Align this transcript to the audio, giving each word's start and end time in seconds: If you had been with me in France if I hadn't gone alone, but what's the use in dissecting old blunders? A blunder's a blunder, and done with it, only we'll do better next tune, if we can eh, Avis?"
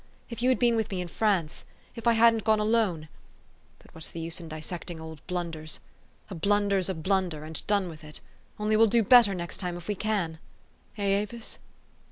If 0.31 0.41
you 0.41 0.49
had 0.49 0.57
been 0.57 0.75
with 0.75 0.89
me 0.89 0.99
in 0.99 1.07
France 1.07 1.63
if 1.93 2.07
I 2.07 2.13
hadn't 2.13 2.43
gone 2.43 2.59
alone, 2.59 3.07
but 3.77 3.93
what's 3.93 4.09
the 4.09 4.19
use 4.19 4.39
in 4.39 4.49
dissecting 4.49 4.99
old 4.99 5.21
blunders? 5.27 5.79
A 6.31 6.33
blunder's 6.33 6.89
a 6.89 6.95
blunder, 6.95 7.43
and 7.43 7.63
done 7.67 7.87
with 7.87 8.03
it, 8.03 8.19
only 8.57 8.75
we'll 8.75 8.87
do 8.87 9.03
better 9.03 9.35
next 9.35 9.59
tune, 9.59 9.77
if 9.77 9.87
we 9.87 9.93
can 9.93 10.39
eh, 10.97 11.03
Avis?" 11.21 11.59